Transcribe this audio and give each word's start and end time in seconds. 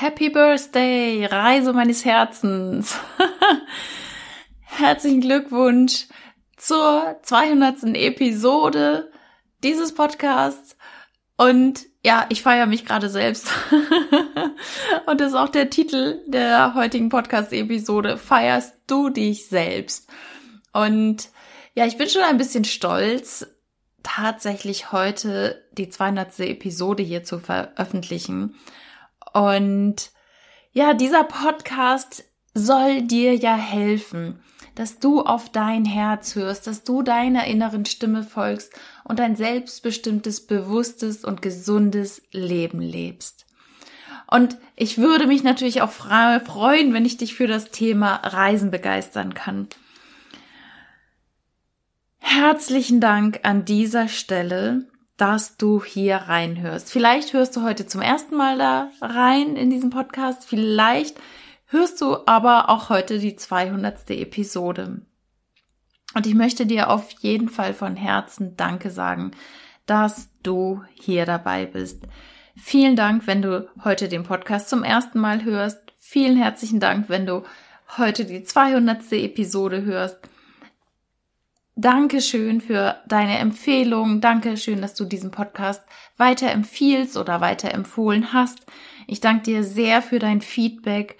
Happy 0.00 0.28
Birthday, 0.28 1.26
Reise 1.26 1.72
meines 1.72 2.04
Herzens. 2.04 2.96
Herzlichen 4.60 5.20
Glückwunsch 5.20 6.06
zur 6.56 7.18
200. 7.24 7.82
Episode 7.96 9.10
dieses 9.64 9.92
Podcasts. 9.92 10.76
Und 11.36 11.84
ja, 12.04 12.26
ich 12.28 12.42
feiere 12.42 12.66
mich 12.66 12.86
gerade 12.86 13.10
selbst. 13.10 13.48
Und 15.06 15.20
das 15.20 15.32
ist 15.32 15.36
auch 15.36 15.48
der 15.48 15.68
Titel 15.68 16.22
der 16.28 16.74
heutigen 16.76 17.08
Podcast-Episode. 17.08 18.18
Feierst 18.18 18.74
du 18.86 19.08
dich 19.08 19.48
selbst? 19.48 20.08
Und 20.72 21.28
ja, 21.74 21.86
ich 21.86 21.96
bin 21.96 22.08
schon 22.08 22.22
ein 22.22 22.38
bisschen 22.38 22.64
stolz, 22.64 23.48
tatsächlich 24.04 24.92
heute 24.92 25.66
die 25.72 25.88
200. 25.88 26.38
Episode 26.38 27.02
hier 27.02 27.24
zu 27.24 27.40
veröffentlichen. 27.40 28.54
Und 29.32 30.10
ja, 30.72 30.94
dieser 30.94 31.24
Podcast 31.24 32.24
soll 32.54 33.02
dir 33.02 33.34
ja 33.34 33.56
helfen, 33.56 34.40
dass 34.74 34.98
du 34.98 35.22
auf 35.22 35.50
dein 35.50 35.84
Herz 35.84 36.34
hörst, 36.34 36.66
dass 36.66 36.84
du 36.84 37.02
deiner 37.02 37.46
inneren 37.46 37.84
Stimme 37.84 38.22
folgst 38.22 38.72
und 39.04 39.20
ein 39.20 39.36
selbstbestimmtes, 39.36 40.46
bewusstes 40.46 41.24
und 41.24 41.42
gesundes 41.42 42.22
Leben 42.30 42.80
lebst. 42.80 43.46
Und 44.30 44.58
ich 44.76 44.98
würde 44.98 45.26
mich 45.26 45.42
natürlich 45.42 45.80
auch 45.82 45.90
freuen, 45.90 46.92
wenn 46.92 47.04
ich 47.04 47.16
dich 47.16 47.34
für 47.34 47.46
das 47.46 47.70
Thema 47.70 48.16
Reisen 48.16 48.70
begeistern 48.70 49.34
kann. 49.34 49.68
Herzlichen 52.18 53.00
Dank 53.00 53.40
an 53.42 53.64
dieser 53.64 54.06
Stelle, 54.06 54.86
dass 55.18 55.56
du 55.56 55.84
hier 55.84 56.16
reinhörst. 56.16 56.90
Vielleicht 56.90 57.32
hörst 57.32 57.54
du 57.56 57.62
heute 57.62 57.86
zum 57.86 58.00
ersten 58.00 58.36
Mal 58.36 58.56
da 58.56 58.90
rein 59.02 59.56
in 59.56 59.68
diesen 59.68 59.90
Podcast. 59.90 60.46
Vielleicht 60.46 61.20
hörst 61.66 62.00
du 62.00 62.18
aber 62.26 62.70
auch 62.70 62.88
heute 62.88 63.18
die 63.18 63.36
200. 63.36 64.10
Episode. 64.10 65.02
Und 66.14 66.26
ich 66.26 66.34
möchte 66.34 66.66
dir 66.66 66.88
auf 66.88 67.10
jeden 67.20 67.48
Fall 67.48 67.74
von 67.74 67.96
Herzen 67.96 68.56
Danke 68.56 68.90
sagen, 68.90 69.32
dass 69.86 70.30
du 70.42 70.82
hier 70.94 71.26
dabei 71.26 71.66
bist. 71.66 72.04
Vielen 72.56 72.94
Dank, 72.94 73.26
wenn 73.26 73.42
du 73.42 73.68
heute 73.82 74.08
den 74.08 74.22
Podcast 74.22 74.68
zum 74.68 74.84
ersten 74.84 75.18
Mal 75.18 75.44
hörst. 75.44 75.80
Vielen 75.98 76.36
herzlichen 76.36 76.78
Dank, 76.78 77.08
wenn 77.08 77.26
du 77.26 77.42
heute 77.96 78.24
die 78.24 78.44
200. 78.44 79.12
Episode 79.12 79.82
hörst. 79.82 80.27
Dankeschön 81.80 82.60
für 82.60 82.96
deine 83.06 83.38
Empfehlung. 83.38 84.20
Dankeschön, 84.20 84.82
dass 84.82 84.94
du 84.94 85.04
diesen 85.04 85.30
Podcast 85.30 85.80
weiterempfiehlst 86.16 87.16
oder 87.16 87.40
weiterempfohlen 87.40 88.32
hast. 88.32 88.66
Ich 89.06 89.20
danke 89.20 89.44
dir 89.44 89.62
sehr 89.62 90.02
für 90.02 90.18
dein 90.18 90.40
Feedback 90.40 91.18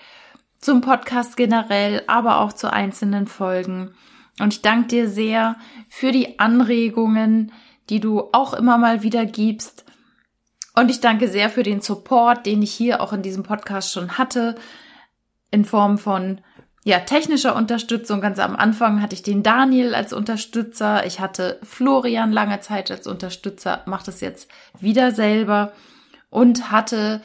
zum 0.59 0.81
Podcast 0.81 1.37
generell, 1.37 2.03
aber 2.09 2.41
auch 2.41 2.53
zu 2.53 2.73
einzelnen 2.73 3.29
Folgen. 3.29 3.95
Und 4.41 4.53
ich 4.53 4.61
danke 4.61 4.89
dir 4.89 5.09
sehr 5.09 5.55
für 5.89 6.11
die 6.11 6.41
Anregungen, 6.41 7.53
die 7.89 8.01
du 8.01 8.25
auch 8.33 8.53
immer 8.53 8.79
mal 8.79 9.05
wieder 9.05 9.27
gibst. 9.27 9.85
Und 10.75 10.91
ich 10.91 10.99
danke 10.99 11.29
sehr 11.29 11.51
für 11.51 11.63
den 11.63 11.83
Support, 11.83 12.47
den 12.47 12.63
ich 12.63 12.73
hier 12.73 13.01
auch 13.01 13.13
in 13.13 13.23
diesem 13.23 13.45
Podcast 13.45 13.93
schon 13.93 14.19
hatte, 14.19 14.57
in 15.53 15.65
Form 15.65 15.99
von 15.99 16.41
ja, 16.89 17.01
technischer 17.01 17.55
Unterstützung. 17.55 18.23
Ganz 18.23 18.39
am 18.39 18.57
Anfang 18.57 19.03
hatte 19.03 19.15
ich 19.15 19.23
den 19.23 19.43
Daniel 19.43 19.95
als 19.95 20.15
Unterstützer. 20.15 21.05
Ich 21.05 21.21
hatte 21.21 21.59
Florian 21.63 22.33
lange 22.33 22.61
Zeit 22.61 22.91
als 22.91 23.07
Unterstützer, 23.07 23.83
macht 23.85 24.09
es 24.09 24.23
jetzt 24.23 24.51
wieder 24.81 25.13
selber 25.13 25.75
und 26.31 26.71
hatte 26.71 27.21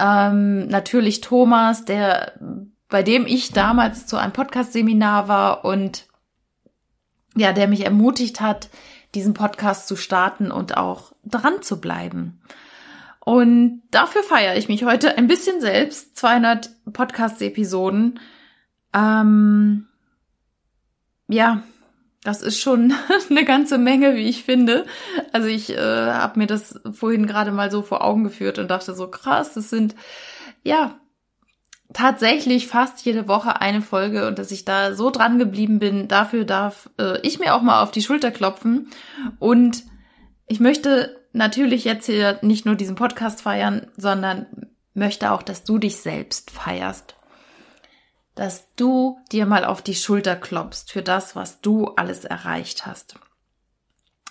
ähm, 0.00 0.68
natürlich 0.68 1.20
Thomas, 1.20 1.84
der 1.84 2.40
bei 2.88 3.02
dem 3.02 3.26
ich 3.26 3.52
damals 3.52 4.06
zu 4.06 4.16
einem 4.16 4.32
Podcast-Seminar 4.32 5.28
war 5.28 5.66
und 5.66 6.06
ja, 7.34 7.52
der 7.52 7.68
mich 7.68 7.84
ermutigt 7.84 8.40
hat, 8.40 8.70
diesen 9.14 9.34
Podcast 9.34 9.88
zu 9.88 9.96
starten 9.96 10.50
und 10.50 10.78
auch 10.78 11.12
dran 11.22 11.60
zu 11.60 11.82
bleiben. 11.82 12.40
Und 13.20 13.82
dafür 13.90 14.22
feiere 14.22 14.56
ich 14.56 14.68
mich 14.68 14.86
heute 14.86 15.18
ein 15.18 15.26
bisschen 15.26 15.60
selbst. 15.60 16.16
200 16.16 16.70
Podcast-Episoden 16.94 18.18
ähm, 18.94 19.86
ja, 21.28 21.62
das 22.22 22.42
ist 22.42 22.60
schon 22.60 22.92
eine 23.30 23.44
ganze 23.44 23.78
Menge, 23.78 24.16
wie 24.16 24.28
ich 24.28 24.44
finde. 24.44 24.84
Also 25.32 25.48
ich 25.48 25.70
äh, 25.70 26.12
habe 26.12 26.38
mir 26.38 26.46
das 26.46 26.80
vorhin 26.92 27.26
gerade 27.26 27.52
mal 27.52 27.70
so 27.70 27.82
vor 27.82 28.04
Augen 28.04 28.24
geführt 28.24 28.58
und 28.58 28.70
dachte 28.70 28.94
so 28.94 29.08
krass, 29.08 29.54
das 29.54 29.70
sind 29.70 29.94
ja 30.62 30.98
tatsächlich 31.92 32.66
fast 32.66 33.04
jede 33.04 33.28
Woche 33.28 33.60
eine 33.60 33.80
Folge 33.80 34.26
und 34.26 34.38
dass 34.38 34.50
ich 34.50 34.64
da 34.64 34.94
so 34.94 35.10
dran 35.10 35.38
geblieben 35.38 35.78
bin, 35.78 36.08
dafür 36.08 36.44
darf 36.44 36.90
äh, 36.98 37.20
ich 37.22 37.38
mir 37.38 37.54
auch 37.54 37.62
mal 37.62 37.82
auf 37.82 37.92
die 37.92 38.02
Schulter 38.02 38.32
klopfen 38.32 38.90
und 39.38 39.84
ich 40.48 40.60
möchte 40.60 41.16
natürlich 41.32 41.84
jetzt 41.84 42.06
hier 42.06 42.38
nicht 42.42 42.66
nur 42.66 42.74
diesen 42.74 42.96
Podcast 42.96 43.42
feiern, 43.42 43.86
sondern 43.96 44.46
möchte 44.94 45.30
auch, 45.30 45.42
dass 45.42 45.64
du 45.64 45.78
dich 45.78 45.96
selbst 45.96 46.50
feierst 46.50 47.15
dass 48.36 48.72
du 48.74 49.18
dir 49.32 49.46
mal 49.46 49.64
auf 49.64 49.82
die 49.82 49.94
Schulter 49.94 50.36
klopfst 50.36 50.92
für 50.92 51.02
das, 51.02 51.34
was 51.34 51.60
du 51.62 51.86
alles 51.96 52.24
erreicht 52.24 52.86
hast. 52.86 53.16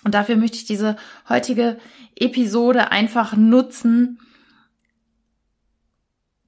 Und 0.04 0.14
dafür 0.14 0.36
möchte 0.36 0.56
ich 0.56 0.64
diese 0.64 0.96
heutige 1.28 1.78
Episode 2.14 2.92
einfach 2.92 3.36
nutzen, 3.36 4.20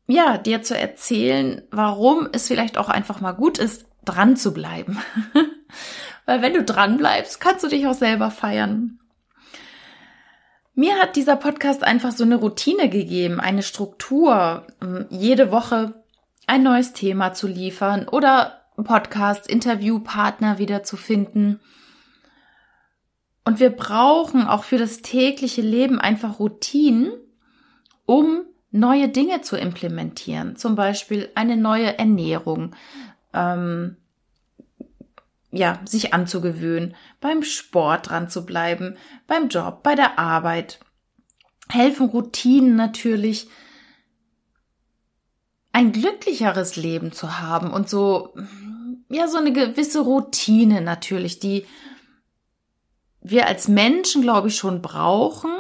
ja, 0.07 0.39
dir 0.39 0.63
zu 0.63 0.79
erzählen, 0.79 1.63
warum 1.71 2.29
es 2.33 2.47
vielleicht 2.47 2.79
auch 2.79 2.89
einfach 2.89 3.21
mal 3.21 3.33
gut 3.33 3.59
ist, 3.59 3.85
dran 4.05 4.37
zu 4.37 4.55
bleiben. 4.55 5.03
Weil 6.27 6.41
wenn 6.41 6.55
du 6.55 6.63
dran 6.63 6.97
bleibst, 6.97 7.41
kannst 7.41 7.65
du 7.65 7.69
dich 7.69 7.87
auch 7.87 7.95
selber 7.95 8.31
feiern. 8.31 9.01
Mir 10.75 10.95
hat 10.97 11.17
dieser 11.17 11.37
Podcast 11.37 11.83
einfach 11.83 12.13
so 12.13 12.23
eine 12.23 12.37
Routine 12.37 12.89
gegeben, 12.89 13.41
eine 13.41 13.65
Struktur. 13.65 14.67
Jede 15.11 15.51
Woche 15.51 16.05
ein 16.49 16.63
neues 16.63 16.93
Thema 16.93 17.35
zu 17.35 17.47
liefern 17.47 18.09
oder 18.09 18.63
Podcast, 18.77 19.49
Interviewpartner 19.49 20.59
wieder 20.59 20.83
zu 20.83 20.97
finden. 20.97 21.61
Und 23.45 23.61
wir 23.61 23.71
brauchen 23.71 24.47
auch 24.47 24.65
für 24.65 24.79
das 24.79 25.03
tägliche 25.03 25.63
Leben 25.63 26.01
einfach 26.01 26.39
Routinen, 26.39 27.13
um 28.07 28.43
neue 28.71 29.09
Dinge 29.09 29.43
zu 29.43 29.57
implementieren. 29.57 30.57
Zum 30.57 30.75
Beispiel 30.75 31.31
eine 31.35 31.57
neue 31.57 31.99
Ernährung, 31.99 32.75
ähm, 33.33 33.97
ja, 35.51 35.81
sich 35.85 36.13
anzugewöhnen, 36.15 36.95
beim 37.21 37.43
Sport 37.43 38.11
dran 38.11 38.29
zu 38.29 38.45
bleiben, 38.45 38.97
beim 39.27 39.49
Job, 39.49 39.83
bei 39.83 39.95
der 39.95 40.19
Arbeit. 40.19 40.79
Helfen 41.71 42.07
Routinen 42.07 42.77
natürlich, 42.77 43.49
ein 45.79 45.93
glücklicheres 45.93 46.75
Leben 46.75 47.13
zu 47.13 47.39
haben 47.39 47.71
und 47.71 47.89
so, 47.89 48.35
ja, 49.09 49.29
so 49.29 49.39
eine 49.39 49.53
gewisse 49.53 50.01
Routine 50.01 50.81
natürlich, 50.81 51.39
die 51.39 51.67
wir 53.21 53.47
als 53.47 53.69
Menschen, 53.69 54.23
glaube 54.23 54.49
ich, 54.49 54.57
schon 54.57 54.83
brauchen. 54.83 55.53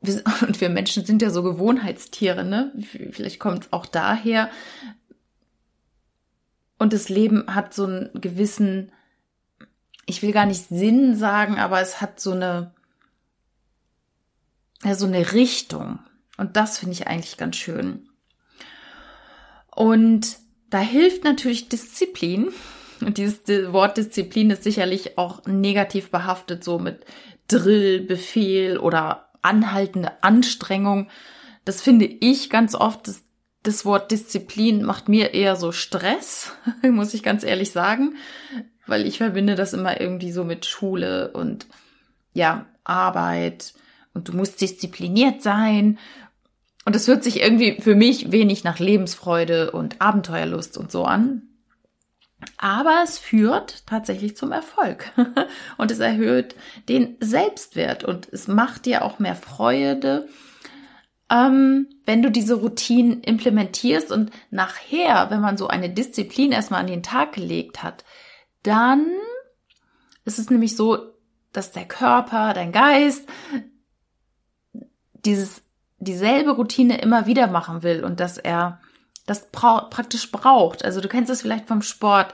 Und 0.42 0.60
wir 0.60 0.68
Menschen 0.68 1.04
sind 1.04 1.22
ja 1.22 1.30
so 1.30 1.42
Gewohnheitstiere, 1.42 2.44
ne? 2.44 2.72
Vielleicht 3.10 3.40
kommt 3.40 3.64
es 3.64 3.72
auch 3.72 3.84
daher. 3.84 4.48
Und 6.78 6.92
das 6.92 7.08
Leben 7.08 7.52
hat 7.52 7.74
so 7.74 7.84
einen 7.84 8.10
gewissen, 8.14 8.92
ich 10.06 10.22
will 10.22 10.32
gar 10.32 10.46
nicht 10.46 10.68
Sinn 10.68 11.16
sagen, 11.16 11.58
aber 11.58 11.80
es 11.80 12.00
hat 12.00 12.20
so 12.20 12.30
eine, 12.30 12.72
ja, 14.84 14.94
so 14.94 15.06
eine 15.06 15.32
Richtung. 15.32 15.98
Und 16.38 16.56
das 16.56 16.78
finde 16.78 16.94
ich 16.94 17.06
eigentlich 17.06 17.36
ganz 17.36 17.56
schön. 17.56 18.08
Und 19.74 20.38
da 20.70 20.78
hilft 20.78 21.24
natürlich 21.24 21.68
Disziplin. 21.68 22.48
Und 23.00 23.18
dieses 23.18 23.40
Wort 23.72 23.96
Disziplin 23.96 24.50
ist 24.50 24.64
sicherlich 24.64 25.18
auch 25.18 25.44
negativ 25.46 26.10
behaftet, 26.10 26.64
so 26.64 26.78
mit 26.78 27.04
Drill, 27.48 28.00
Befehl 28.00 28.78
oder 28.78 29.28
anhaltende 29.42 30.22
Anstrengung. 30.22 31.08
Das 31.64 31.80
finde 31.80 32.06
ich 32.06 32.50
ganz 32.50 32.74
oft, 32.74 33.08
das, 33.08 33.22
das 33.62 33.84
Wort 33.84 34.10
Disziplin 34.10 34.82
macht 34.82 35.08
mir 35.08 35.34
eher 35.34 35.56
so 35.56 35.72
Stress, 35.72 36.52
muss 36.82 37.14
ich 37.14 37.22
ganz 37.22 37.44
ehrlich 37.44 37.72
sagen, 37.72 38.16
weil 38.86 39.06
ich 39.06 39.18
verbinde 39.18 39.54
das 39.54 39.72
immer 39.72 40.00
irgendwie 40.00 40.32
so 40.32 40.44
mit 40.44 40.66
Schule 40.66 41.32
und 41.32 41.66
ja, 42.32 42.66
Arbeit 42.84 43.74
und 44.14 44.28
du 44.28 44.32
musst 44.32 44.60
diszipliniert 44.60 45.42
sein 45.42 45.98
und 46.88 46.96
es 46.96 47.06
hört 47.06 47.22
sich 47.22 47.42
irgendwie 47.42 47.82
für 47.82 47.94
mich 47.94 48.32
wenig 48.32 48.64
nach 48.64 48.78
Lebensfreude 48.78 49.72
und 49.72 50.00
Abenteuerlust 50.00 50.78
und 50.78 50.90
so 50.90 51.04
an. 51.04 51.42
Aber 52.56 53.02
es 53.04 53.18
führt 53.18 53.86
tatsächlich 53.86 54.38
zum 54.38 54.52
Erfolg. 54.52 55.12
und 55.76 55.90
es 55.90 55.98
erhöht 55.98 56.56
den 56.88 57.18
Selbstwert 57.20 58.04
und 58.04 58.26
es 58.32 58.48
macht 58.48 58.86
dir 58.86 59.04
auch 59.04 59.18
mehr 59.18 59.36
Freude, 59.36 60.30
ähm, 61.28 61.88
wenn 62.06 62.22
du 62.22 62.30
diese 62.30 62.54
Routinen 62.54 63.20
implementierst 63.20 64.10
und 64.10 64.30
nachher, 64.50 65.26
wenn 65.28 65.42
man 65.42 65.58
so 65.58 65.68
eine 65.68 65.90
Disziplin 65.90 66.52
erstmal 66.52 66.80
an 66.80 66.86
den 66.86 67.02
Tag 67.02 67.34
gelegt 67.34 67.82
hat, 67.82 68.06
dann 68.62 69.08
ist 70.24 70.38
es 70.38 70.48
nämlich 70.48 70.74
so, 70.74 71.12
dass 71.52 71.70
der 71.70 71.84
Körper, 71.84 72.54
dein 72.54 72.72
Geist 72.72 73.28
dieses 75.26 75.67
dieselbe 75.98 76.52
Routine 76.52 77.00
immer 77.00 77.26
wieder 77.26 77.46
machen 77.48 77.82
will 77.82 78.04
und 78.04 78.20
dass 78.20 78.38
er 78.38 78.80
das 79.26 79.50
praktisch 79.50 80.30
braucht. 80.30 80.84
Also 80.84 81.00
du 81.00 81.08
kennst 81.08 81.30
es 81.30 81.42
vielleicht 81.42 81.68
vom 81.68 81.82
Sport, 81.82 82.32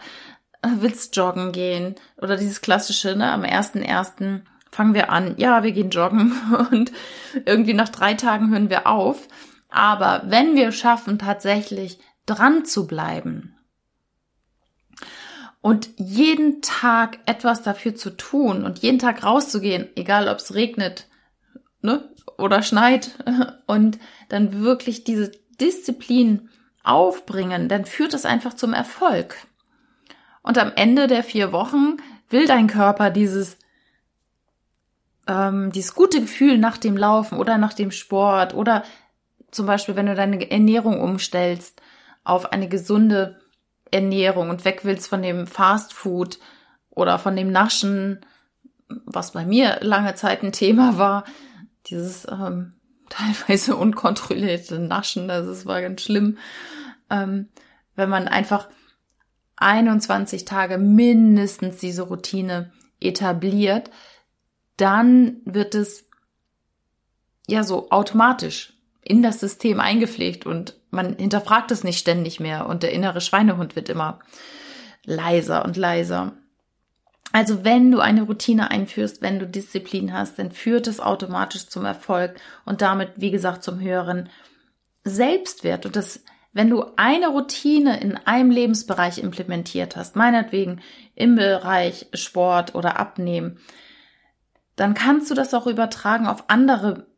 äh, 0.62 0.68
willst 0.76 1.16
joggen 1.16 1.52
gehen 1.52 1.96
oder 2.18 2.36
dieses 2.36 2.60
klassische, 2.60 3.16
ne, 3.16 3.32
am 3.32 3.44
ersten 3.44 3.82
ersten 3.82 4.46
fangen 4.70 4.94
wir 4.94 5.10
an, 5.10 5.34
ja, 5.36 5.62
wir 5.62 5.72
gehen 5.72 5.90
joggen 5.90 6.32
und 6.70 6.92
irgendwie 7.44 7.74
nach 7.74 7.88
drei 7.88 8.14
Tagen 8.14 8.50
hören 8.50 8.70
wir 8.70 8.86
auf. 8.86 9.28
Aber 9.68 10.22
wenn 10.26 10.54
wir 10.54 10.72
schaffen, 10.72 11.18
tatsächlich 11.18 11.98
dran 12.26 12.64
zu 12.64 12.86
bleiben 12.86 13.56
und 15.60 15.88
jeden 15.96 16.62
Tag 16.62 17.18
etwas 17.26 17.62
dafür 17.62 17.94
zu 17.94 18.10
tun 18.10 18.64
und 18.64 18.80
jeden 18.80 18.98
Tag 18.98 19.24
rauszugehen, 19.24 19.88
egal 19.96 20.28
ob 20.28 20.38
es 20.38 20.54
regnet 20.54 21.08
ne, 21.80 22.08
oder 22.38 22.62
schneit 22.62 23.10
und 23.66 23.98
dann 24.28 24.62
wirklich 24.62 25.04
diese 25.04 25.32
Disziplin 25.60 26.48
aufbringen, 26.82 27.68
dann 27.68 27.84
führt 27.84 28.14
es 28.14 28.24
einfach 28.24 28.54
zum 28.54 28.72
Erfolg. 28.72 29.36
Und 30.42 30.58
am 30.58 30.72
Ende 30.76 31.06
der 31.06 31.24
vier 31.24 31.52
Wochen 31.52 31.96
will 32.28 32.46
dein 32.46 32.66
Körper 32.66 33.10
dieses 33.10 33.56
ähm, 35.26 35.72
dieses 35.72 35.94
gute 35.94 36.20
Gefühl 36.20 36.58
nach 36.58 36.76
dem 36.76 36.96
Laufen 36.96 37.38
oder 37.38 37.58
nach 37.58 37.72
dem 37.72 37.90
Sport 37.90 38.54
oder 38.54 38.84
zum 39.50 39.66
Beispiel, 39.66 39.96
wenn 39.96 40.06
du 40.06 40.14
deine 40.14 40.50
Ernährung 40.50 41.00
umstellst 41.00 41.80
auf 42.24 42.52
eine 42.52 42.68
gesunde 42.68 43.40
Ernährung 43.90 44.50
und 44.50 44.64
weg 44.64 44.80
willst 44.82 45.08
von 45.08 45.22
dem 45.22 45.46
Fast 45.46 45.92
Food 45.92 46.38
oder 46.90 47.18
von 47.18 47.36
dem 47.36 47.52
Naschen, 47.52 48.20
was 48.88 49.32
bei 49.32 49.46
mir 49.46 49.78
lange 49.80 50.14
Zeit 50.14 50.42
ein 50.42 50.52
Thema 50.52 50.98
war, 50.98 51.24
dieses 51.86 52.26
ähm, 52.30 52.74
teilweise 53.08 53.76
unkontrollierte 53.76 54.78
Naschen, 54.78 55.30
also 55.30 55.50
es 55.50 55.66
war 55.66 55.80
ganz 55.82 56.02
schlimm, 56.02 56.38
ähm, 57.10 57.48
wenn 57.94 58.08
man 58.08 58.28
einfach 58.28 58.68
21 59.56 60.44
Tage 60.44 60.78
mindestens 60.78 61.76
diese 61.76 62.02
Routine 62.02 62.72
etabliert, 63.00 63.90
dann 64.76 65.36
wird 65.44 65.74
es 65.74 66.08
ja 67.46 67.62
so 67.62 67.90
automatisch 67.90 68.72
in 69.02 69.22
das 69.22 69.38
System 69.38 69.80
eingepflegt 69.80 70.46
und 70.46 70.80
man 70.90 71.16
hinterfragt 71.16 71.70
es 71.70 71.84
nicht 71.84 71.98
ständig 71.98 72.40
mehr 72.40 72.66
und 72.66 72.82
der 72.82 72.92
innere 72.92 73.20
Schweinehund 73.20 73.76
wird 73.76 73.88
immer 73.88 74.20
leiser 75.04 75.64
und 75.64 75.76
leiser. 75.76 76.32
Also 77.34 77.64
wenn 77.64 77.90
du 77.90 77.98
eine 77.98 78.22
Routine 78.22 78.70
einführst, 78.70 79.20
wenn 79.20 79.40
du 79.40 79.48
Disziplin 79.48 80.12
hast, 80.12 80.38
dann 80.38 80.52
führt 80.52 80.86
es 80.86 81.00
automatisch 81.00 81.66
zum 81.66 81.84
Erfolg 81.84 82.36
und 82.64 82.80
damit, 82.80 83.10
wie 83.16 83.32
gesagt, 83.32 83.64
zum 83.64 83.80
höheren 83.80 84.28
Selbstwert. 85.02 85.84
Und 85.84 85.96
das, 85.96 86.22
wenn 86.52 86.70
du 86.70 86.84
eine 86.94 87.26
Routine 87.26 87.98
in 87.98 88.16
einem 88.16 88.52
Lebensbereich 88.52 89.18
implementiert 89.18 89.96
hast, 89.96 90.14
meinetwegen 90.14 90.80
im 91.16 91.34
Bereich 91.34 92.06
Sport 92.14 92.76
oder 92.76 93.00
Abnehmen, 93.00 93.58
dann 94.76 94.94
kannst 94.94 95.28
du 95.28 95.34
das 95.34 95.54
auch 95.54 95.66
übertragen 95.66 96.28
auf 96.28 96.44
andere 96.46 97.08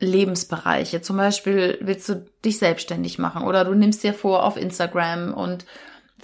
Lebensbereiche. 0.00 1.02
Zum 1.02 1.18
Beispiel 1.18 1.78
willst 1.82 2.08
du 2.08 2.26
dich 2.44 2.58
selbstständig 2.58 3.20
machen 3.20 3.44
oder 3.44 3.64
du 3.64 3.74
nimmst 3.74 4.02
dir 4.02 4.12
vor, 4.12 4.42
auf 4.42 4.56
Instagram 4.56 5.32
und 5.32 5.66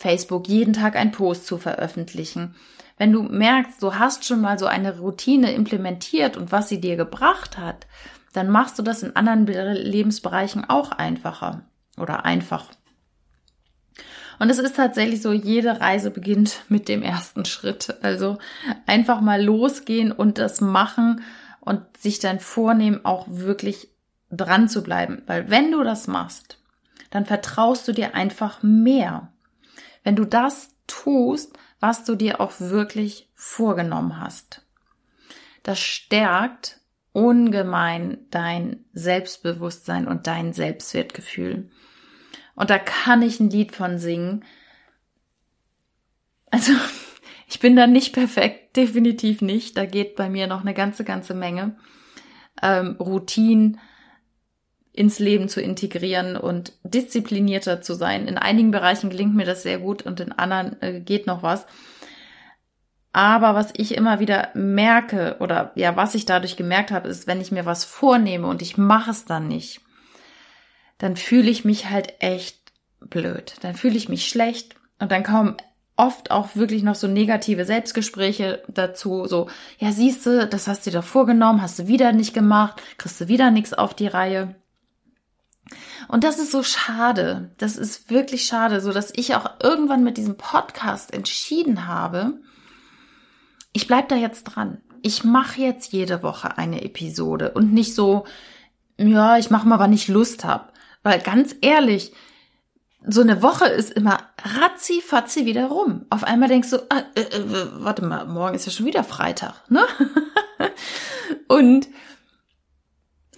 Facebook 0.01 0.49
jeden 0.49 0.73
Tag 0.73 0.97
einen 0.97 1.13
Post 1.13 1.47
zu 1.47 1.59
veröffentlichen. 1.59 2.55
Wenn 2.97 3.13
du 3.13 3.23
merkst, 3.23 3.83
du 3.83 3.95
hast 3.95 4.25
schon 4.25 4.41
mal 4.41 4.59
so 4.59 4.67
eine 4.67 4.99
Routine 4.99 5.53
implementiert 5.53 6.37
und 6.37 6.53
was 6.53 6.69
sie 6.69 6.81
dir 6.81 6.97
gebracht 6.97 7.59
hat, 7.59 7.87
dann 8.33 8.51
machst 8.51 8.79
du 8.79 8.83
das 8.83 9.03
in 9.03 9.17
anderen 9.17 9.47
Lebensbereichen 9.47 10.69
auch 10.69 10.93
einfacher 10.93 11.63
oder 11.97 12.25
einfach. 12.25 12.67
Und 14.39 14.49
es 14.49 14.59
ist 14.59 14.77
tatsächlich 14.77 15.21
so, 15.21 15.33
jede 15.33 15.81
Reise 15.81 16.11
beginnt 16.11 16.63
mit 16.69 16.89
dem 16.89 17.03
ersten 17.03 17.45
Schritt. 17.45 17.95
Also 18.03 18.39
einfach 18.87 19.21
mal 19.21 19.43
losgehen 19.43 20.13
und 20.13 20.39
das 20.39 20.63
machen 20.63 21.23
und 21.61 21.83
sich 21.99 22.21
dann 22.21 22.41
vornehmen, 22.41 23.05
auch 23.05 23.27
wirklich 23.29 23.89
dran 24.31 24.69
zu 24.69 24.83
bleiben. 24.83 25.23
Weil 25.27 25.51
wenn 25.51 25.71
du 25.71 25.83
das 25.85 26.07
machst, 26.07 26.59
dann 27.11 27.27
vertraust 27.27 27.87
du 27.87 27.93
dir 27.93 28.15
einfach 28.15 28.63
mehr. 28.63 29.31
Wenn 30.03 30.17
du 30.17 30.25
das 30.25 30.75
tust, 30.87 31.57
was 31.79 32.05
du 32.05 32.15
dir 32.15 32.41
auch 32.41 32.53
wirklich 32.59 33.31
vorgenommen 33.35 34.21
hast. 34.21 34.67
Das 35.63 35.79
stärkt 35.79 36.81
ungemein 37.13 38.19
dein 38.31 38.85
Selbstbewusstsein 38.93 40.07
und 40.07 40.27
dein 40.27 40.53
Selbstwertgefühl. 40.53 41.71
Und 42.55 42.71
da 42.71 42.79
kann 42.79 43.23
ich 43.23 43.41
ein 43.41 43.51
Lied 43.51 43.75
von 43.75 43.99
singen. 43.99 44.45
Also, 46.51 46.73
ich 47.49 47.61
bin 47.61 47.77
da 47.77 47.87
nicht 47.87 48.13
perfekt, 48.13 48.77
definitiv 48.77 49.41
nicht. 49.41 49.77
Da 49.77 49.87
geht 49.87 50.17
bei 50.17 50.29
mir 50.29 50.47
noch 50.47 50.61
eine 50.61 50.75
ganze, 50.75 51.05
ganze 51.05 51.35
Menge. 51.35 51.77
Ähm, 52.63 52.97
Routinen 53.01 53.81
ins 55.01 55.19
Leben 55.19 55.49
zu 55.49 55.63
integrieren 55.63 56.37
und 56.37 56.75
disziplinierter 56.83 57.81
zu 57.81 57.95
sein. 57.95 58.29
In 58.29 58.37
einigen 58.37 58.71
Bereichen 58.71 59.09
gelingt 59.09 59.35
mir 59.35 59.47
das 59.47 59.63
sehr 59.63 59.79
gut 59.79 60.03
und 60.03 60.21
in 60.21 60.31
anderen 60.31 60.77
äh, 60.83 61.01
geht 61.01 61.27
noch 61.27 61.43
was. 61.43 61.65
Aber 63.11 63.55
was 63.55 63.73
ich 63.75 63.95
immer 63.95 64.21
wieder 64.21 64.51
merke 64.53 65.39
oder 65.41 65.73
ja, 65.75 65.97
was 65.97 66.15
ich 66.15 66.27
dadurch 66.27 66.59
gemerkt 66.59 66.91
habe, 66.91 67.09
ist, 67.09 67.27
wenn 67.27 67.41
ich 67.41 67.51
mir 67.51 67.65
was 67.65 67.87
vornehme 67.87 68.47
und 68.47 68.61
ich 68.61 68.77
mache 68.77 69.13
es 69.13 69.25
dann 69.25 69.49
nicht, 69.49 69.81
dann 70.99 71.17
fühle 71.17 71.51
ich 71.51 71.65
mich 71.65 71.89
halt 71.89 72.13
echt 72.21 72.59
blöd. 73.01 73.55
Dann 73.63 73.75
fühle 73.75 73.97
ich 73.97 74.11
mich 74.11 74.29
schlecht 74.29 74.75
und 74.99 75.11
dann 75.11 75.25
kommen 75.25 75.57
oft 75.97 76.31
auch 76.31 76.57
wirklich 76.57 76.83
noch 76.83 76.95
so 76.95 77.07
negative 77.07 77.65
Selbstgespräche 77.65 78.63
dazu, 78.69 79.25
so, 79.27 79.49
ja, 79.79 79.93
siehst 79.93 80.27
du, 80.27 80.47
das 80.47 80.69
hast 80.69 80.85
du 80.85 80.91
dir 80.91 80.99
doch 80.99 81.05
vorgenommen, 81.05 81.63
hast 81.63 81.79
du 81.79 81.87
wieder 81.87 82.13
nicht 82.13 82.35
gemacht, 82.35 82.83
kriegst 82.99 83.19
du 83.19 83.29
wieder 83.29 83.51
nichts 83.51 83.73
auf 83.73 83.95
die 83.95 84.07
Reihe. 84.09 84.57
Und 86.09 86.25
das 86.25 86.39
ist 86.39 86.51
so 86.51 86.63
schade. 86.63 87.51
Das 87.59 87.77
ist 87.77 88.11
wirklich 88.11 88.45
schade, 88.45 88.81
so 88.81 88.93
dass 88.93 89.13
ich 89.15 89.35
auch 89.35 89.51
irgendwann 89.63 90.05
mit 90.05 90.17
diesem 90.17 90.37
Podcast 90.37 91.13
entschieden 91.13 91.87
habe, 91.87 92.41
ich 93.73 93.87
bleib 93.87 94.09
da 94.09 94.17
jetzt 94.17 94.45
dran. 94.45 94.81
Ich 95.03 95.25
mache 95.25 95.61
jetzt 95.61 95.93
jede 95.93 96.23
Woche 96.23 96.59
eine 96.59 96.83
Episode 96.83 97.53
und 97.53 97.73
nicht 97.73 97.95
so, 97.95 98.27
ja, 98.99 99.39
ich 99.39 99.51
mache 99.51 99.67
mal, 99.67 99.79
wann 99.79 99.93
ich 99.93 100.09
Lust 100.09 100.45
habe. 100.45 100.73
Weil 101.03 101.21
ganz 101.21 101.55
ehrlich, 101.63 102.13
so 103.07 103.23
eine 103.23 103.43
Woche 103.43 103.67
ist 103.67 103.93
immer 103.93 104.19
ratzi 104.43 105.01
fatzi 105.01 105.47
wieder 105.47 105.67
rum. 105.67 106.05
Auf 106.11 106.25
einmal 106.25 106.49
denkst 106.49 106.71
du, 106.71 106.79
ah, 106.91 107.03
äh, 107.15 107.23
äh, 107.23 107.69
warte 107.75 108.05
mal, 108.05 108.27
morgen 108.27 108.55
ist 108.55 108.67
ja 108.67 108.73
schon 108.73 108.87
wieder 108.87 109.05
Freitag, 109.05 109.55
ne? 109.71 109.87
und 111.49 111.89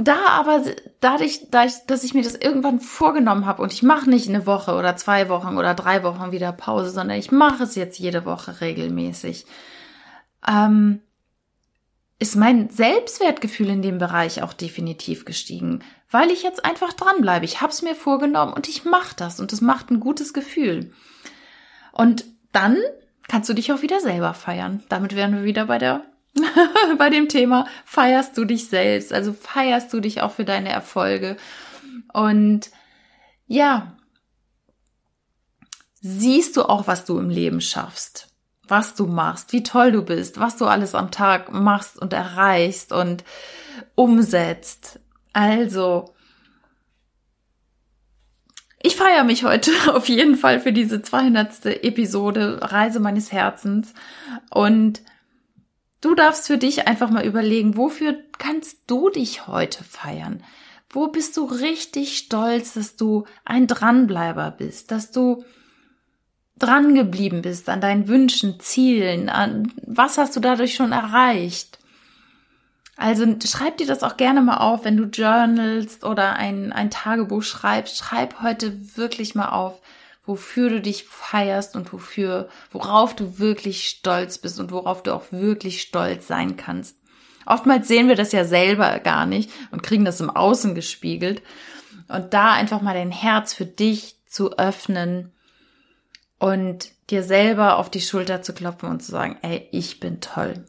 da 0.05 0.27
aber 0.29 0.63
dadurch, 1.01 1.47
dadurch, 1.51 1.75
dass 1.87 2.05
ich 2.05 2.15
mir 2.15 2.23
das 2.23 2.35
irgendwann 2.35 2.81
vorgenommen 2.81 3.47
habe 3.47 3.63
und 3.63 3.73
ich 3.73 3.83
mache 3.83 4.09
nicht 4.09 4.29
eine 4.29 4.47
Woche 4.47 4.75
oder 4.75 4.97
zwei 4.97 5.29
Wochen 5.29 5.57
oder 5.57 5.75
drei 5.75 6.03
Wochen 6.03 6.33
wieder 6.33 6.53
Pause, 6.53 6.91
sondern 6.91 7.19
ich 7.19 7.31
mache 7.31 7.65
es 7.65 7.75
jetzt 7.75 7.99
jede 7.99 8.25
Woche 8.25 8.61
regelmäßig, 8.61 9.45
ähm, 10.47 11.01
ist 12.19 12.37
mein 12.37 12.71
Selbstwertgefühl 12.71 13.69
in 13.69 13.83
dem 13.83 13.99
Bereich 13.99 14.43
auch 14.43 14.53
definitiv 14.53 15.25
gestiegen, 15.25 15.81
weil 16.11 16.31
ich 16.31 16.43
jetzt 16.43 16.65
einfach 16.65 16.93
dranbleibe. 16.93 17.45
Ich 17.45 17.61
habe 17.61 17.73
es 17.73 17.83
mir 17.83 17.97
vorgenommen 17.97 18.53
und 18.53 18.69
ich 18.69 18.85
mache 18.85 19.17
das 19.17 19.41
und 19.41 19.53
es 19.53 19.61
macht 19.61 19.91
ein 19.91 19.99
gutes 19.99 20.33
Gefühl. 20.33 20.93
Und 21.91 22.25
dann 22.53 22.79
kannst 23.27 23.49
du 23.49 23.55
dich 23.55 23.73
auch 23.73 23.83
wieder 23.83 24.01
selber 24.01 24.35
feiern. 24.35 24.85
Damit 24.89 25.17
wären 25.17 25.35
wir 25.35 25.43
wieder 25.45 25.67
bei 25.67 25.79
der 25.79 26.05
bei 26.99 27.11
dem 27.11 27.29
Thema 27.29 27.67
feierst 27.85 28.37
du 28.37 28.45
dich 28.45 28.69
selbst, 28.69 29.13
also 29.13 29.33
feierst 29.33 29.93
du 29.93 30.01
dich 30.01 30.21
auch 30.23 30.33
für 30.33 30.45
deine 30.45 30.71
Erfolge? 30.71 31.37
Und 32.13 32.71
ja, 33.47 33.97
siehst 36.01 36.57
du 36.57 36.63
auch, 36.63 36.87
was 36.87 37.05
du 37.05 37.19
im 37.19 37.31
Leben 37.31 37.61
schaffst? 37.61 38.29
Was 38.67 38.95
du 38.95 39.07
machst, 39.07 39.53
wie 39.53 39.63
toll 39.63 39.93
du 39.93 40.03
bist, 40.03 40.41
was 40.41 40.57
du 40.57 40.67
alles 40.67 40.95
am 40.95 41.11
Tag 41.11 41.53
machst 41.53 41.99
und 41.99 42.13
erreichst 42.13 42.93
und 42.93 43.25
umsetzt. 43.95 45.01
Also, 45.33 46.15
ich 48.81 48.97
feiere 48.97 49.25
mich 49.25 49.45
heute 49.45 49.71
auf 49.95 50.09
jeden 50.09 50.37
Fall 50.37 50.61
für 50.61 50.73
diese 50.73 51.03
200. 51.03 51.67
Episode 51.67 52.59
Reise 52.63 53.01
meines 53.01 53.33
Herzens. 53.33 53.95
Und 54.51 55.03
du 56.03 56.15
darfst 56.15 56.47
für 56.47 56.59
dich 56.59 56.87
einfach 56.87 57.09
mal 57.09 57.25
überlegen, 57.25 57.79
wofür 57.79 58.15
kannst 58.39 58.79
du 58.89 59.09
dich 59.09 59.47
heute 59.47 59.83
feiern? 59.83 60.45
Wo 60.91 61.09
bist 61.09 61.39
du 61.39 61.45
richtig 61.45 62.19
stolz, 62.19 62.75
dass 62.75 62.97
du 62.97 63.25
ein 63.47 63.67
Dranbleiber 63.67 64.51
bist, 64.51 64.91
dass 64.91 65.11
du 65.11 65.43
dran 66.59 66.95
geblieben 66.95 67.41
bist 67.41 67.71
an 67.71 67.81
deinen 67.81 68.09
Wünschen, 68.09 68.61
Zielen, 68.61 69.31
an 69.31 69.73
was 69.87 70.19
hast 70.19 70.37
du 70.37 70.41
dadurch 70.41 70.75
schon 70.75 70.93
erreicht? 70.93 71.79
Also 72.97 73.27
schreib 73.45 73.79
dir 73.79 73.87
das 73.87 74.03
auch 74.03 74.17
gerne 74.17 74.43
mal 74.43 74.59
auf, 74.59 74.85
wenn 74.85 74.97
du 74.97 75.05
journalst 75.05 76.05
oder 76.05 76.37
ein, 76.37 76.73
ein 76.73 76.91
Tagebuch 76.91 77.43
schreibst. 77.43 77.97
Schreib 77.97 78.43
heute 78.43 78.97
wirklich 78.97 79.35
mal 79.35 79.49
auf, 79.49 79.81
wofür 80.25 80.71
du 80.71 80.81
dich 80.81 81.05
feierst 81.05 81.75
und 81.75 81.93
wofür, 81.93 82.49
worauf 82.71 83.15
du 83.15 83.39
wirklich 83.39 83.89
stolz 83.89 84.39
bist 84.39 84.61
und 84.61 84.71
worauf 84.71 85.03
du 85.03 85.13
auch 85.13 85.25
wirklich 85.31 85.83
stolz 85.83 86.27
sein 86.27 86.57
kannst. 86.57 86.97
Oftmals 87.45 87.89
sehen 87.89 88.09
wir 88.09 88.15
das 88.15 88.33
ja 88.33 88.45
selber 88.45 89.01
gar 89.01 89.27
nicht 89.27 89.51
und 89.73 89.83
kriegen 89.83 90.05
das 90.05 90.21
im 90.21 90.31
Außen 90.31 90.75
gespiegelt. 90.75 91.43
Und 92.09 92.35
da 92.35 92.53
einfach 92.53 92.83
mal 92.83 92.95
dein 92.95 93.11
Herz 93.11 93.55
für 93.55 93.67
dich 93.67 94.17
zu 94.27 94.59
öffnen 94.59 95.33
und 96.39 96.91
dir 97.11 97.23
selber 97.23 97.79
auf 97.79 97.91
die 97.91 98.01
Schulter 98.01 98.43
zu 98.43 98.53
klopfen 98.53 98.89
und 98.89 99.03
zu 99.03 99.11
sagen, 99.11 99.39
ey, 99.43 99.69
ich 99.73 99.99
bin 100.01 100.21
toll. 100.21 100.65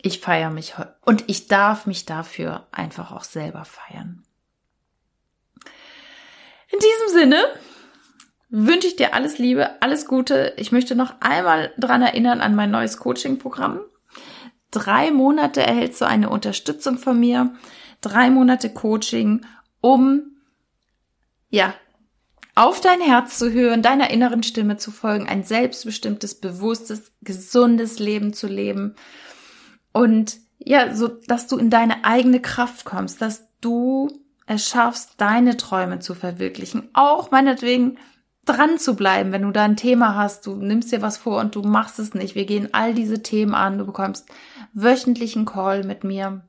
Ich 0.00 0.20
feiere 0.20 0.50
mich 0.50 0.74
und 1.00 1.24
ich 1.28 1.48
darf 1.48 1.86
mich 1.86 2.04
dafür 2.04 2.66
einfach 2.72 3.10
auch 3.10 3.24
selber 3.24 3.64
feiern. 3.64 4.22
In 6.70 6.78
diesem 6.78 7.20
Sinne 7.20 7.44
wünsche 8.56 8.86
ich 8.86 8.94
dir 8.94 9.14
alles 9.14 9.38
Liebe, 9.38 9.82
alles 9.82 10.06
Gute. 10.06 10.54
Ich 10.56 10.70
möchte 10.70 10.94
noch 10.94 11.14
einmal 11.20 11.72
dran 11.76 12.02
erinnern 12.02 12.40
an 12.40 12.54
mein 12.54 12.70
neues 12.70 12.98
Coaching-Programm. 12.98 13.80
Drei 14.70 15.10
Monate 15.10 15.60
erhältst 15.60 16.00
du 16.00 16.06
eine 16.06 16.30
Unterstützung 16.30 16.98
von 16.98 17.18
mir, 17.18 17.52
drei 18.00 18.30
Monate 18.30 18.70
Coaching, 18.70 19.44
um 19.80 20.36
ja 21.50 21.74
auf 22.54 22.80
dein 22.80 23.00
Herz 23.00 23.38
zu 23.38 23.50
hören, 23.50 23.82
deiner 23.82 24.10
inneren 24.10 24.44
Stimme 24.44 24.76
zu 24.76 24.92
folgen, 24.92 25.28
ein 25.28 25.42
selbstbestimmtes, 25.42 26.36
bewusstes, 26.36 27.12
gesundes 27.22 27.98
Leben 27.98 28.32
zu 28.32 28.46
leben. 28.46 28.94
Und 29.92 30.38
ja, 30.58 30.94
so 30.94 31.08
dass 31.08 31.48
du 31.48 31.56
in 31.56 31.70
deine 31.70 32.04
eigene 32.04 32.40
Kraft 32.40 32.84
kommst, 32.84 33.20
dass 33.20 33.48
du 33.60 34.12
es 34.46 34.68
schaffst, 34.68 35.14
deine 35.16 35.56
Träume 35.56 35.98
zu 35.98 36.14
verwirklichen, 36.14 36.88
auch 36.92 37.32
meinetwegen 37.32 37.98
dran 38.44 38.78
zu 38.78 38.94
bleiben, 38.94 39.32
wenn 39.32 39.42
du 39.42 39.50
da 39.50 39.64
ein 39.64 39.76
Thema 39.76 40.14
hast, 40.14 40.46
du 40.46 40.56
nimmst 40.56 40.92
dir 40.92 41.02
was 41.02 41.16
vor 41.18 41.40
und 41.40 41.54
du 41.54 41.62
machst 41.62 41.98
es 41.98 42.14
nicht. 42.14 42.34
Wir 42.34 42.46
gehen 42.46 42.68
all 42.72 42.94
diese 42.94 43.22
Themen 43.22 43.54
an, 43.54 43.78
du 43.78 43.86
bekommst 43.86 44.26
wöchentlichen 44.72 45.44
Call 45.44 45.84
mit 45.84 46.04
mir, 46.04 46.42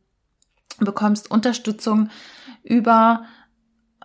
bekommst 0.80 1.32
Unterstützung 1.32 2.10
über 2.64 3.26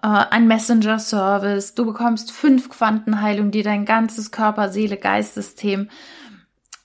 äh, 0.03 0.07
ein 0.07 0.47
Messenger-Service, 0.47 1.75
du 1.75 1.87
bekommst 1.87 2.33
fünf 2.33 2.69
Quantenheilung, 2.69 3.51
die 3.51 3.63
dein 3.63 3.85
ganzes 3.85 4.31
Körper, 4.31 4.71
Seele, 4.71 4.97
Geistsystem 4.97 5.89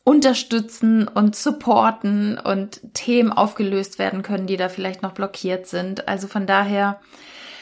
unterstützen 0.04 1.08
und 1.08 1.36
supporten 1.36 2.38
und 2.38 2.94
Themen 2.94 3.32
aufgelöst 3.32 3.98
werden 3.98 4.22
können, 4.22 4.46
die 4.46 4.56
da 4.56 4.70
vielleicht 4.70 5.02
noch 5.02 5.14
blockiert 5.14 5.66
sind. 5.66 6.08
Also 6.08 6.28
von 6.28 6.46
daher 6.46 7.00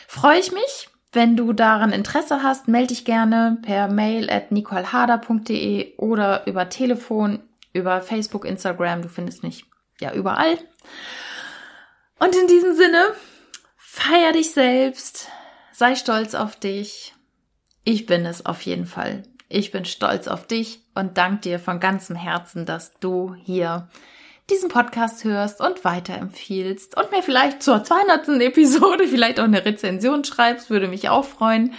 freue 0.08 0.40
ich 0.40 0.52
mich, 0.52 0.90
wenn 1.14 1.38
du 1.38 1.54
daran 1.54 1.92
Interesse 1.92 2.42
hast, 2.42 2.68
melde 2.68 2.88
dich 2.88 3.06
gerne 3.06 3.60
per 3.62 3.88
Mail 3.88 4.30
at 4.30 4.52
nicoleharder.de 4.52 5.96
oder 5.98 6.46
über 6.48 6.70
Telefon, 6.70 7.40
über 7.72 8.02
Facebook, 8.02 8.46
Instagram. 8.46 9.04
Du 9.04 9.10
findest 9.10 9.44
mich 9.44 9.66
ja 10.00 10.14
überall. 10.14 10.58
Und 12.20 12.36
in 12.36 12.48
diesem 12.48 12.76
Sinne, 12.76 13.14
feier 13.78 14.32
dich 14.32 14.52
selbst, 14.52 15.30
sei 15.72 15.96
stolz 15.96 16.34
auf 16.34 16.56
dich. 16.56 17.14
Ich 17.84 18.06
bin 18.06 18.26
es 18.26 18.46
auf 18.46 18.62
jeden 18.62 18.88
Fall. 18.88 19.24
Ich 19.50 19.72
bin 19.72 19.86
stolz 19.86 20.28
auf 20.28 20.48
dich 20.48 20.82
und 20.96 21.20
danke 21.20 21.42
dir 21.42 21.60
von 21.60 21.80
ganzem 21.80 22.16
Herzen, 22.16 22.66
dass 22.66 22.98
du 23.00 23.36
hier 23.36 23.88
diesen 24.50 24.70
Podcast 24.70 25.24
hörst 25.24 25.62
und 25.62 25.86
weiterempfiehlst 25.86 26.98
und 26.98 27.12
mir 27.12 27.24
vielleicht 27.24 27.64
zur 27.64 27.84
200. 27.84 28.28
Episode 28.42 29.08
vielleicht 29.08 29.40
auch 29.40 29.46
eine 29.46 29.66
Rezension 29.66 30.24
schreibst, 30.24 30.70
würde 30.70 30.88
mich 30.88 31.10
auch 31.10 31.26
freuen. 31.26 31.74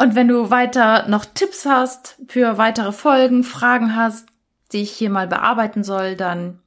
Und 0.00 0.14
wenn 0.14 0.28
du 0.28 0.50
weiter 0.50 1.08
noch 1.08 1.24
Tipps 1.24 1.66
hast 1.66 2.16
für 2.28 2.56
weitere 2.56 2.92
Folgen, 2.92 3.42
Fragen 3.42 3.96
hast, 3.96 4.28
die 4.72 4.82
ich 4.82 4.92
hier 4.92 5.10
mal 5.10 5.26
bearbeiten 5.26 5.82
soll, 5.82 6.14
dann 6.14 6.62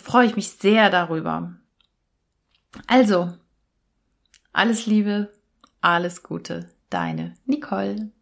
freue 0.00 0.26
ich 0.26 0.36
mich 0.36 0.52
sehr 0.52 0.88
darüber. 0.90 1.54
Also, 2.86 3.32
alles 4.52 4.86
Liebe, 4.86 5.32
alles 5.80 6.22
Gute, 6.22 6.70
deine 6.90 7.34
Nicole. 7.44 8.12